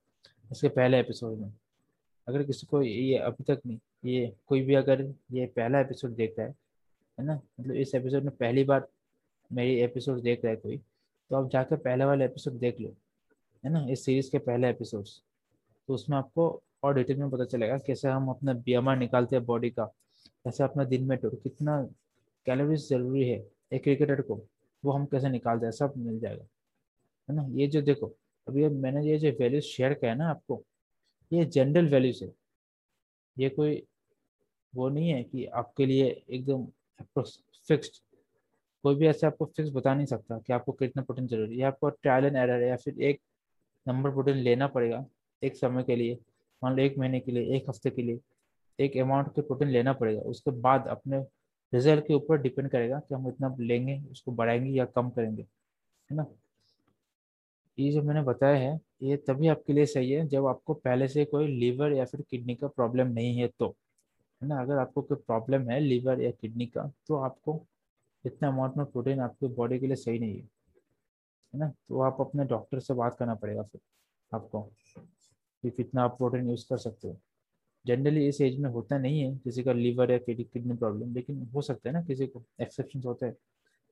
इसके 0.52 0.68
पहले 0.68 1.00
एपिसोड 1.00 1.38
में। 1.38 1.52
अगर 2.28 2.42
किसी 2.42 2.66
को 2.66 2.82
ये 2.82 3.18
अभी 3.18 3.44
तक 3.44 3.60
नहीं, 3.66 3.78
ये 4.04 4.32
कोई 4.46 4.62
भी 4.62 4.74
अगर 4.74 5.02
ये 5.32 5.46
पहला 5.46 5.80
एपिसोड 5.80 6.10
देख 6.10 6.34
रहा 6.38 6.46
है 6.48 6.54
है 7.20 7.26
ना? 7.26 7.40
मतलब 7.60 7.74
इस 7.74 7.94
एपिसोड 7.94 8.22
में 8.22 8.36
पहली 8.36 8.64
बार 8.64 8.88
मेरी 9.52 9.80
एपिसोड 9.80 10.20
देख 10.20 10.44
रहा 10.44 10.50
है 10.50 10.56
कोई 10.56 10.76
तो 11.30 11.36
आप 11.36 11.50
जाकर 11.50 11.76
पहले 11.76 12.04
वाले 12.04 12.24
एपिसोड 12.24 12.52
देख 12.52 12.80
लो, 12.80 12.88
है 13.64 13.72
ना? 13.72 13.86
इस 13.88 14.04
सीरीज़ 14.04 14.30
के 14.30 14.38
पहले 14.38 14.70
एपिसोड्स 14.70 15.22
तो 15.88 15.94
उसमें 15.94 16.16
आपको 16.16 16.62
और 16.82 16.94
डिटेल 16.94 17.16
में 17.16 17.30
पता 17.30 17.44
चलेगा 17.44 17.78
कैसे 17.78 18.08
हम 18.08 18.28
अपना 18.28 18.52
बी 18.52 18.98
निकालते 18.98 19.36
हैं 19.36 19.44
बॉडी 19.44 19.70
का, 19.70 19.84
कैसे 20.44 20.64
अपना 20.64 20.84
दिन 20.84 21.04
में 21.04 21.18
कितना 21.24 21.82
कैलोरीज 22.46 22.88
ज़रूरी 22.88 23.28
है 23.28 23.50
एक 23.72 23.82
क्रिकेटर 23.82 24.20
को, 24.20 24.40
वो 24.84 24.92
हम 24.92 25.04
कैसे 25.04 25.28
निकालते 25.28 25.66
हैं, 25.66 25.72
सब 25.72 25.92
मिल 25.96 26.18
जाएगा, 26.20 26.44
है 27.30 27.36
ना? 27.36 27.46
ये 27.50 27.66
जो 27.66 27.82
देखो, 27.82 28.06
अभी 28.48 28.68
मैंने 28.68 29.06
ये 29.06 29.18
जो 29.18 29.30
वैल्यूज़ 29.30 29.64
शेयर 29.64 29.94
किया 29.94 30.10
है 30.10 30.18
ना 30.18 30.28
आपको 30.30 30.62
ये 31.32 31.44
जनरल 31.46 31.88
वैल्यूज़ 31.88 32.24
है। 32.24 32.32
ये 33.36 33.48
कोई 33.48 33.82
वो 34.74 34.88
नहीं 34.88 35.10
है 35.10 35.22
कि 35.22 35.44
आपके 35.46 35.86
लिए 35.86 36.04
एकदम 36.30 36.66
फिक्स्ड 37.18 38.00
कोई 38.84 38.94
भी 38.94 39.06
ऐसे 39.06 39.26
आपको 39.26 39.44
फिक्स 39.46 39.70
बता 39.72 39.94
नहीं 39.94 40.06
सकता 40.06 40.38
कि 40.38 40.52
आपको 40.52 40.72
कितना 40.72 41.02
प्रोटीन 41.02 41.26
ज़रूरी 41.26 41.58
है। 41.58 41.64
आपको 41.64 41.90
ट्रायल 41.90 42.24
एंड 42.24 42.36
एरर 42.36 42.62
या 42.62 42.76
फिर 42.76 43.00
एक 43.02 43.20
नंबर 43.86 44.10
प्रोटीन 44.10 44.36
लेना 44.36 44.66
पड़ेगा 44.68 45.04
एक 45.42 45.56
समय 45.56 45.82
के 45.82 45.96
लिए, 45.96 46.18
मान 46.62 46.76
लो 46.76 46.82
एक 46.82 46.98
महीने 46.98 47.20
के 47.20 47.32
लिए, 47.32 47.56
एक 47.56 47.68
हफ़्ते 47.68 47.90
के 47.90 48.02
लिए, 48.02 48.20
एक 48.78 48.96
अमाउंट 48.96 49.34
के 49.34 49.42
प्रोटीन 49.42 49.68
लेना 49.68 49.92
पड़ेगा। 49.92 50.20
उसके 50.22 50.50
बाद 50.60 50.86
अपने 50.88 51.18
रिज़ल्ट 51.72 52.06
के 52.06 52.14
ऊपर 52.14 52.38
डिपेंड 52.38 52.68
करेगा 52.70 52.98
कि 52.98 53.14
हम 53.14 53.28
इतना 53.28 53.54
लेंगे, 53.60 54.00
उसको 54.10 54.32
बढ़ाएँगे 54.32 54.70
या 54.70 54.84
कम 54.86 55.10
करेंगे, 55.10 55.42
है 55.42 56.16
ना? 56.16 56.26
ये 57.78 57.90
जो 57.92 58.02
मैंने 58.02 58.22
बताया 58.22 58.56
है, 58.56 58.78
ये 59.02 59.16
तभी 59.18 59.48
आपके 59.48 59.72
लिए 59.72 59.86
सही 59.86 60.10
है 60.10 60.26
जब 60.28 60.46
आपको 60.46 60.74
पहले 60.74 61.08
से 61.08 61.24
कोई 61.24 61.46
लीवर 61.48 61.92
या 61.92 62.04
फिर 62.04 62.20
किडनी 62.30 62.54
का 62.54 62.68
प्रॉब्लम 62.68 63.08
नहीं 63.08 63.36
है 63.38 63.48
तो 63.58 63.68
है 64.42 64.48
ना? 64.48 64.60
अगर 64.62 64.78
आपको 64.78 65.02
कोई 65.02 65.16
प्रॉब्लम 65.18 65.70
है 65.70 65.80
लीवर 65.80 66.20
या 66.22 66.30
किडनी 66.32 66.66
का 66.68 66.90
तो 67.08 67.16
आपको 67.20 67.60
इतना 68.24 68.48
अमाउंट 68.48 68.76
में 68.76 68.86
प्रोटीन 68.86 69.20
आपकी 69.20 69.48
बॉडी 69.56 69.78
के 69.80 69.86
लिए 69.86 69.96
सही 69.96 70.18
नहीं 70.18 70.36
है 70.36 70.48
है 71.54 71.58
ना? 71.60 71.68
तो 71.88 72.00
आप 72.02 72.16
अपने 72.20 72.44
डॉक्टर 72.44 72.80
से 72.80 72.94
बात 72.94 73.16
करना 73.18 73.34
पड़ेगा 73.34 73.62
फिर 73.62 73.80
आपको 74.32 74.62
कि 75.64 75.70
कितना 75.70 76.02
आप 76.02 76.16
प्रोटीन 76.18 76.48
यूज़ 76.50 76.66
कर 76.68 76.78
सकते 76.78 77.08
हो। 77.08 77.16
जनरली 77.84 78.26
इस 78.28 78.40
एज 78.42 78.58
में 78.60 78.70
होता 78.70 78.98
नहीं 78.98 79.20
है 79.20 79.36
किसी 79.38 79.62
का 79.62 79.72
लीवर 79.72 80.10
या 80.10 80.18
किडनी 80.20 80.76
प्रॉब्लम 80.76 81.14
लेकिन 81.14 81.42
हो 81.54 81.62
सकता 81.62 81.88
है 81.88 81.94
ना 81.94 82.02
किसी 82.04 82.26
को 82.26 82.44
एक्सेप्शन 82.62 83.02
होता 83.06 83.26
है। 83.26 83.36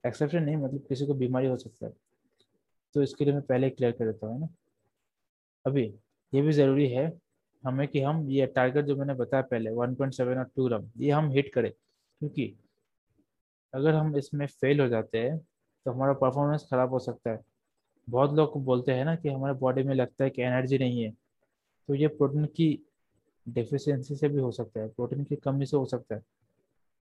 एक्सेप्शन 0.04 0.42
नहीं 0.44 0.56
मतलब 0.56 0.86
किसी 0.88 1.06
को 1.06 1.14
बीमारी 1.14 1.48
हो 1.48 1.56
सकता 1.58 1.86
है। 1.86 1.92
तो 2.94 3.02
इसके 3.02 3.24
लिए 3.24 3.34
मैं 3.34 3.42
पहले 3.42 3.70
क्लियर 3.70 3.92
कर 3.92 4.06
देता 4.06 4.26
हूँ 4.26 4.40
ना? 4.40 4.48
अभी 5.64 5.82
ये 6.32 6.42
भी 6.42 6.52
ज़रूरी 6.52 6.88
है 6.88 7.06
हमें 7.64 7.86
कि 7.88 8.00
हम 8.00 8.28
ये 8.30 8.46
टारगेट 8.48 8.84
जो 8.86 8.96
मैंने 8.96 9.14
बताया 9.14 9.42
पहले 9.44 9.70
1.7 9.72 10.20
और 10.28 10.44
2 10.50 10.66
ग्राम 10.68 10.90
ये 10.98 11.10
हम 11.10 11.30
हिट 11.32 11.52
करें। 11.54 11.70
क्योंकि 11.70 12.54
अगर 13.74 13.94
हम 13.94 14.16
इसमें 14.16 14.46
फेल 14.46 14.80
हो 14.80 14.88
जाते 14.88 15.18
हैं 15.18 15.38
तो 15.38 15.90
हमारा 15.90 16.12
परफॉर्मेंस 16.14 16.66
ख़राब 16.70 16.90
हो 16.90 16.98
सकता 17.00 17.30
है। 17.30 17.40
बहुत 18.08 18.32
लोग 18.34 18.62
बोलते 18.64 18.92
हैं 18.92 19.04
ना 19.04 19.14
कि 19.16 19.28
हमारे 19.28 19.54
बॉडी 19.54 19.82
में 19.82 19.94
लगता 19.94 20.24
है 20.24 20.30
कि 20.30 20.42
एनर्जी 20.42 20.78
नहीं 20.78 21.02
है 21.02 21.10
तो 21.88 21.94
ये 21.94 22.08
प्रोटीन 22.10 22.44
की 22.56 22.68
डिफिशेंसी 23.46 24.16
से 24.16 24.28
भी 24.28 24.40
हो 24.40 24.50
सकता 24.52 24.80
है 24.80 24.88
प्रोटीन 24.88 25.24
की 25.24 25.36
कमी 25.36 25.66
से 25.66 25.76
हो 25.76 25.84
सकता 25.86 26.14
है, 26.14 26.22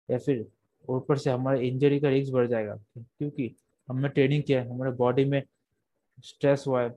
या 0.09 0.18
फिर 0.18 0.47
ऊपर 0.88 1.18
से 1.18 1.30
हमारे 1.30 1.68
इंजरी 1.68 2.00
का 2.00 2.09
रिस्क 2.09 2.33
बढ़ 2.33 2.47
जाएगा, 2.49 2.75
क्योंकि 2.97 3.54
हमने 3.88 4.09
ट्रेनिंग 4.09 4.42
किया 4.42 4.62
है, 4.62 4.68
हमारे 4.71 4.92
बॉडी 4.95 5.25
में 5.25 5.42
स्ट्रेस 6.25 6.64
हुआ 6.66 6.82
है, 6.82 6.94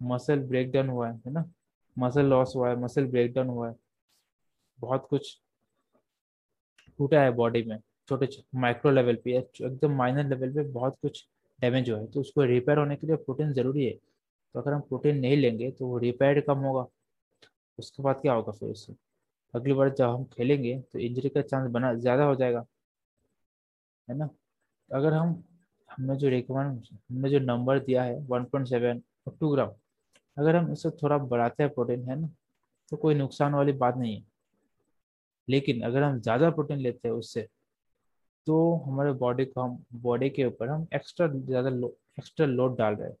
मसल 0.00 0.40
ब्रेकडाउन 0.40 0.88
हुआ 0.88 1.08
है 1.08 1.14
है 1.26 1.32
ना? 1.32 1.44
मसल 1.96 2.26
लॉस 2.26 2.52
हुआ 2.56 2.68
है, 2.70 2.76
मसल 2.76 3.06
ब्रेकडाउन 3.06 3.48
हुआ 3.48 3.68
है। 3.68 3.74
बहुत 4.78 5.06
कुछ 5.10 5.38
टूटा 6.98 7.22
है 7.22 7.30
बॉडी 7.32 7.62
में 7.62 7.78
छोटे 8.08 8.28
माइक्रो 8.56 8.90
लेवल 8.90 9.16
पे 9.24 9.36
एकदम 9.38 9.92
माइनर 9.96 10.28
लेवल 10.28 10.52
पे 10.54 10.62
बहुत 10.72 10.96
कुछ 11.02 11.26
डैमेज 11.60 11.90
हुआ 11.90 11.98
है। 11.98 12.06
तो 12.06 12.20
उसको 12.20 12.44
रिपेयर 12.44 12.78
होने 12.78 12.96
के 12.96 13.06
लिए 13.06 13.16
प्रोटीन 13.16 13.52
ज़रूरी 13.52 13.84
है। 13.86 13.92
तो 13.92 14.60
अगर 14.60 14.72
हम 14.72 14.80
प्रोटीन 14.80 15.18
नहीं 15.18 15.36
लेंगे 15.36 15.70
तो 15.70 15.86
वो 15.86 15.98
रिपेयर 15.98 16.40
कम 16.40 16.58
होगा। 16.58 16.86
उसके 17.78 18.02
बाद 18.02 18.20
क्या 18.22 18.32
होगा 18.32 18.52
फिर 18.52 18.68
उससे? 18.70 18.94
अगली 19.54 19.72
बार 19.72 19.88
जब 19.94 20.04
हम 20.04 20.24
खेलेंगे 20.26 20.78
तो 20.92 20.98
इंजरी 20.98 21.28
का 21.28 21.42
चांस 21.42 21.70
बना, 21.70 21.94
ज़्यादा 21.94 22.24
हो 22.24 22.34
जाएगा। 22.34 22.64
है 24.08 24.16
ना? 24.18 24.28
अगर 24.90 25.12
हम 25.12 25.42
हमने 26.00 26.16
जो 26.16 26.28
रिकमेंड 26.28 26.80
हमने 27.10 27.30
जो 27.30 27.38
नंबर 27.40 27.78
दिया 27.80 28.02
है 28.02 28.14
1.7 28.28 29.02
और 29.26 29.36
टू 29.40 29.48
ग्राम 29.50 29.70
अगर 30.36 30.56
हम 30.56 30.72
इससे 30.72 30.90
थोड़ा 31.02 31.18
बढ़ाते 31.20 31.62
हैं 31.62 31.72
प्रोटीन 31.74 32.04
है 32.04 32.20
ना 32.20 32.28
तो 32.92 32.96
कोई 32.96 33.14
नुकसान 33.14 33.54
वाली 33.54 33.72
बात 33.74 33.96
नहीं 33.96 34.14
है। 34.16 34.24
लेकिन 35.48 35.80
अगर 35.82 36.02
हम 36.02 36.20
ज़्यादा 36.20 36.50
प्रोटीन 36.50 36.78
लेते 36.78 37.08
हैं 37.08 37.14
उससे 37.14 37.42
तो 38.46 38.56
हमारे 38.86 39.12
बॉडी 39.14 39.44
को 39.44 39.60
हम 39.60 39.78
बॉडी 40.02 40.30
के 40.30 40.44
ऊपर 40.44 40.68
हम 40.68 40.86
एक्स्ट्रा 40.94 41.26
ज़्यादा 41.28 41.70
लो, 41.70 41.94
एक्स्ट्रा 42.18 42.46
लोड 42.46 42.76
डाल 42.78 42.94
रहे 42.94 43.08
हैं। 43.08 43.16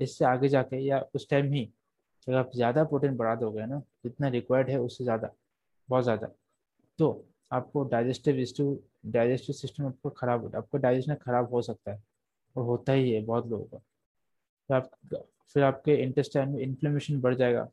इससे 0.00 0.24
आगे 0.24 0.48
जाके 0.48 0.76
या 0.78 1.00
उस 1.14 1.28
टाइम 1.30 1.52
ही 1.52 1.64
अगर 2.26 2.36
आप 2.38 2.50
ज़्यादा 2.54 2.84
प्रोटीन 2.84 3.16
बढ़ा 3.16 3.34
दोगे 3.36 3.66
ना 3.66 3.78
जितना 4.04 4.28
रिक्वायर्ड 4.30 4.70
है 4.70 4.78
उससे 4.80 5.04
ज़्यादा 5.04 5.30
बहुत 5.88 6.04
ज़्यादा। 6.04 6.28
तो 6.98 7.24
आपको 7.52 7.84
डाइजेस्टिव 7.86 8.78
डाइजेस्टिव 9.08 9.54
सिस्टम 9.56 9.86
आपको 9.86 10.10
खराब 10.12 10.54
आपका 10.56 10.78
डाइजेशन 10.78 11.14
खराब 11.16 11.50
हो 11.54 11.62
सकता 11.62 11.92
है। 11.92 12.02
होता 12.60 12.92
ही 12.92 13.10
है 13.12 13.20
बहुत 13.22 13.46
लोगों 13.46 13.64
का। 13.64 13.78
फिर 14.68 14.76
आप, 14.76 14.90
फिर 15.54 15.62
आपके 15.62 15.94
इंटेस्टाइन 15.94 16.48
में 16.48 16.60
इन्फ्लेमेशन 16.62 17.20
बढ़ 17.20 17.34
जाएगा 17.34 17.68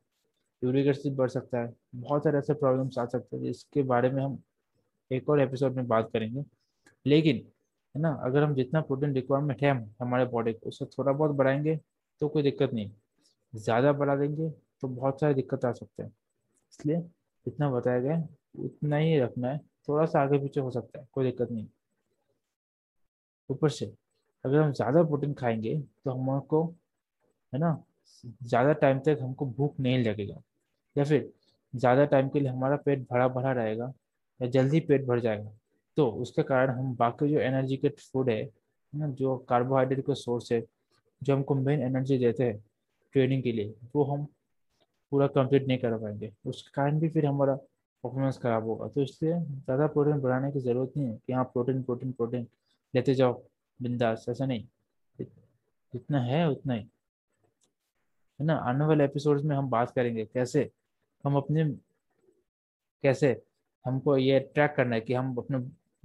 यूरिक 0.62 0.88
एसिड 0.88 1.15
बढ़ 1.15 1.30
सकता 1.30 1.60
है, 1.60 1.74
बहुत 1.96 2.24
सारे 2.24 2.38
ऐसे 2.38 2.54
प्रॉब्लम्स 2.54 2.98
आ 3.00 3.06
सकते 3.06 3.38
हैं, 3.38 3.44
जिसके 3.44 3.84
बारे 3.84 4.10
में 4.10 4.24
हम 4.24 4.38
एक 5.12 5.30
और 5.30 5.42
एपिसोड 5.42 5.75
में 5.75 5.88
बात 5.88 6.10
करेंगे। 6.13 6.44
लेकिन, 7.06 7.38
है 7.96 8.01
ना, 8.01 8.13
अगर 8.24 8.44
हम 8.44 8.54
जितना 8.56 8.82
प्रोटीन 8.82 9.13
रिक्वायरमेंट 9.13 9.62
है 9.63 9.72
हमारे 10.01 10.25
बॉडी 10.25 10.54
को, 10.54 10.70
उससे 10.70 10.86
थोड़ा 10.88 11.12
बहुत 11.12 11.32
बढ़ाएँगे 11.32 11.75
तो 12.22 12.27
कोई 12.27 12.44
दिक्कत 12.44 12.74
नहीं। 12.74 12.92
ज़्यादा 13.54 13.92
बढ़ा 13.94 14.15
देंगे 14.15 14.50
तो 14.82 14.88
बहुत 14.88 15.20
सारी 15.22 15.34
दिक्कत 15.34 15.65
आ 15.65 15.72
सकते 15.74 16.04
हैं। 16.04 16.10
इसलिए 16.72 17.00
जितना 17.46 17.70
बताया 17.72 18.00
गया, 18.00 18.27
उतना 18.58 18.98
ही 18.98 19.20
रखना 19.20 19.50
है, 19.50 19.58
थोड़ा 19.88 20.06
सा 20.06 20.22
आगे 20.22 20.39
पीछे 20.39 20.60
हो 20.60 20.72
सकता 20.72 21.00
है, 21.00 21.08
कोई 21.12 21.25
दिक्कत 21.25 21.51
नहीं। 21.51 21.68
ऊपर 23.50 23.70
से 23.70 23.94
अगर 24.45 24.59
हम 24.59 24.71
ज़्यादा 24.73 25.03
प्रोटीन 25.03 25.33
खाएँगे 25.35 25.77
तो 26.05 26.11
हमको 26.11 26.63
है 27.53 27.59
ना, 27.59 27.83
ज़्यादा 28.23 28.73
टाइम 28.75 28.99
तक 28.99 29.19
हमको 29.21 29.45
भूख 29.47 29.79
नहीं 29.79 30.03
लगेगा। 30.03 30.41
या 30.95 31.03
फिर 31.03 31.31
ज़्यादा 31.73 32.05
टाइम 32.05 32.29
के 32.29 32.39
लिए 32.39 32.49
हमारा 32.49 32.75
पेट 32.85 32.99
भरा 33.11 33.27
भरा 33.29 33.51
रहेगा 33.53 33.93
या 34.39 34.47
जल्दी 34.49 34.79
पेट 34.81 35.05
भर 35.07 35.19
जाएगा 35.19 35.51
तो 35.97 36.07
उसके 36.21 36.43
कारण 36.43 36.71
हम 36.71 36.95
बाकी 36.97 37.29
जो 37.29 37.39
एनर्जी 37.41 37.77
के 37.77 37.89
फ़ूड 37.91 38.29
है 38.29 38.43
ना, 38.93 39.07
जो 39.09 39.37
कार्बोहाइड्रेट 39.49 40.05
का 40.07 40.13
सोर्स 40.15 40.51
है, 40.51 40.63
जो 41.21 41.35
हमको 41.35 41.55
मेन 41.55 41.81
एनर्जी 41.83 42.17
देते 42.17 42.43
हैं 42.43 42.57
ट्रेनिंग 43.15 43.43
के 43.43 43.51
लिए, 43.51 43.73
वो 43.95 44.03
हम 44.05 44.25
पूरा 45.11 45.27
कंप्लीट 45.29 45.67
नहीं 45.67 45.77
कर 45.77 45.97
पाएँगे। 45.97 46.31
उसके 46.47 46.71
कारण 46.75 46.99
भी 46.99 47.09
फिर 47.09 47.25
हमारा 47.25 47.55
परफॉर्मेंस 47.55 48.37
खराब 48.37 48.65
होगा। 48.65 48.87
तो 48.87 49.01
इसलिए 49.01 49.33
ज़्यादा 49.33 49.87
प्रोटीन 49.87 50.19
बढ़ाने 50.21 50.51
की 50.51 50.59
ज़रूरत 50.61 50.93
नहीं 50.97 51.07
है 51.07 51.17
कि 51.27 51.33
हाँ 51.33 51.43
प्रोटीन 51.45 51.81
प्रोटीन 51.83 52.11
प्रोटीन 52.11 52.47
लेते 52.93 53.13
जाओ। 53.15 53.41
बिंदास, 53.82 54.25
ऐसा 54.29 54.46
नहीं। 54.46 54.67
जितना 55.94 56.20
है, 56.22 56.50
उतना 56.50 56.74
ही। 56.74 56.88
है 58.39 58.46
ना? 58.46 58.53
आने 58.53 58.86
वाले 58.86 59.05
एपिसोड्स 59.05 59.44
में 59.44 59.55
हम 59.55 59.70
बात 59.70 59.91
करेंगे 59.91 60.25
कैसे 60.25 60.72
हम 61.24 61.36
अपने, 61.36 61.65
कैसे 63.03 63.41
हमको 63.86 64.17
ये 64.17 64.39
ट्रैक 64.39 64.74
करना 64.77 64.96
है 64.96 65.01
कि 65.01 65.13
हम 65.13 65.36
अपने 65.36 65.60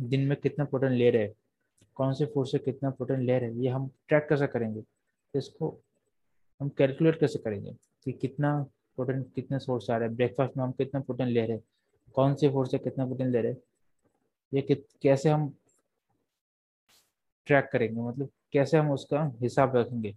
दिन 0.09 0.27
में 0.27 0.37
कितना 0.41 0.65
प्रोटीन 0.65 0.91
ले 0.91 1.11
रहे 1.11 1.23
हैं, 1.23 1.35
कौन 1.95 2.13
से 2.13 2.27
फ़ूड 2.27 2.47
से 2.47 2.59
कितना 2.59 2.91
प्रोटीन 2.91 3.21
ले 3.21 3.39
रहे 3.39 3.51
हैं, 3.51 3.57
ये 3.57 3.69
हम 3.69 3.91
ट्रैक 4.09 4.27
कैसे 4.29 4.47
करेंगे? 4.47 4.83
इसको 5.35 5.81
हम 6.61 6.69
कैलकुलेट 6.69 7.21
कैसे 7.21 7.39
करेंगे 7.39 7.77
कि 8.05 8.13
कितना 8.13 8.63
प्रोटीन 8.97 9.23
कितने 9.23 9.59
सोर्स 9.59 9.91
आ 9.91 9.97
रहे 9.97 10.09
हैं? 10.09 10.17
ब्रेकफास्ट 10.17 10.57
में 10.57 10.65
हम 10.65 10.73
कितना 10.73 11.01
प्रोटीन 11.01 11.27
ले 11.27 11.41
रहे 11.41 11.57
हैं? 11.57 11.65
कौन 12.15 12.35
से 12.35 12.49
फ़ूड 12.49 12.69
से 12.69 12.79
कितना 12.79 13.07
प्रोटीन 13.07 13.31
ले 13.31 13.43
रहे 13.43 13.53
हैं? 13.53 13.59
ये 14.55 14.85
कैसे 15.03 15.31
हम 15.31 15.57
ट्रैक 17.51 17.69
करेंगे 17.73 18.01
मतलब 18.01 18.29
कैसे 18.53 18.79
हम 18.79 18.91
उसका 18.91 19.23
हिसाब 19.43 19.77
रखेंगे, 19.77 20.09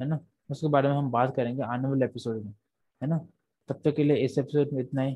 है 0.00 0.06
ना? 0.08 0.18
उसके 0.50 0.68
बारे 0.68 0.88
में 0.88 0.96
हम 0.96 1.10
बात 1.10 1.34
करेंगे 1.36 1.62
आने 1.62 1.88
वाले 1.88 2.04
एपिसोड 2.04 2.36
में, 2.36 2.52
है 3.02 3.08
ना? 3.08 3.18
तब 3.68 3.80
तक 3.84 3.94
के 3.96 4.04
लिए 4.04 4.16
इस 4.16 4.38
एपिसोड 4.38 4.72
में 4.72 4.82
इतना 4.82 5.02
ही। 5.02 5.14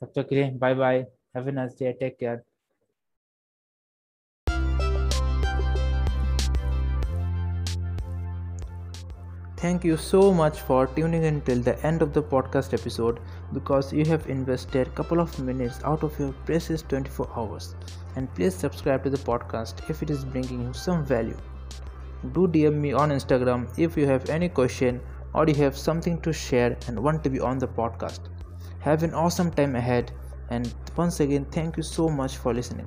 तब 0.00 0.12
तक 0.16 0.28
के 0.28 0.34
लिए 0.34 0.50
bye 0.50 0.74
bye 0.74 0.98
have 1.36 1.48
a 1.48 1.52
nice 1.52 1.72
day 1.72 1.92
take 1.92 2.16
care 2.20 2.42
Thank 9.58 9.82
you 9.82 9.96
so 9.96 10.32
much 10.32 10.60
for 10.60 10.86
tuning 10.86 11.24
in 11.24 11.40
till 11.40 11.58
the 11.58 11.76
end 11.84 12.00
of 12.00 12.12
the 12.12 12.22
podcast 12.22 12.72
episode 12.72 13.18
because 13.52 13.92
you 13.92 14.04
have 14.04 14.28
invested 14.30 14.86
a 14.86 14.90
couple 14.90 15.18
of 15.18 15.36
minutes 15.40 15.80
out 15.82 16.04
of 16.04 16.16
your 16.20 16.32
precious 16.46 16.82
24 16.82 17.28
hours. 17.34 17.74
And 18.14 18.32
please 18.36 18.54
subscribe 18.54 19.02
to 19.02 19.10
the 19.10 19.18
podcast 19.18 19.90
if 19.90 20.00
it 20.00 20.10
is 20.10 20.24
bringing 20.24 20.62
you 20.62 20.72
some 20.72 21.04
value. 21.04 21.36
Do 22.32 22.46
DM 22.46 22.74
me 22.74 22.92
on 22.92 23.10
Instagram 23.10 23.66
if 23.76 23.96
you 23.96 24.06
have 24.06 24.30
any 24.30 24.48
question 24.48 25.00
or 25.34 25.48
you 25.48 25.56
have 25.56 25.76
something 25.76 26.20
to 26.20 26.32
share 26.32 26.78
and 26.86 27.02
want 27.02 27.24
to 27.24 27.30
be 27.30 27.40
on 27.40 27.58
the 27.58 27.66
podcast. 27.66 28.20
Have 28.78 29.02
an 29.02 29.12
awesome 29.12 29.50
time 29.50 29.74
ahead 29.74 30.12
and 30.50 30.72
once 30.94 31.18
again 31.18 31.46
thank 31.46 31.76
you 31.76 31.82
so 31.82 32.08
much 32.08 32.36
for 32.36 32.54
listening. 32.54 32.86